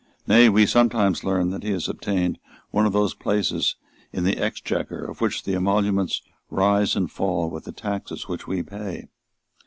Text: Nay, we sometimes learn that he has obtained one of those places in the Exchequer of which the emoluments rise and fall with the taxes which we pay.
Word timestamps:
Nay, 0.25 0.49
we 0.49 0.65
sometimes 0.65 1.23
learn 1.23 1.51
that 1.51 1.61
he 1.61 1.69
has 1.73 1.87
obtained 1.87 2.39
one 2.71 2.87
of 2.87 2.91
those 2.91 3.13
places 3.13 3.75
in 4.11 4.23
the 4.23 4.35
Exchequer 4.37 5.05
of 5.05 5.21
which 5.21 5.43
the 5.43 5.53
emoluments 5.53 6.23
rise 6.49 6.95
and 6.95 7.11
fall 7.11 7.51
with 7.51 7.65
the 7.65 7.71
taxes 7.71 8.27
which 8.27 8.47
we 8.47 8.63
pay. 8.63 9.09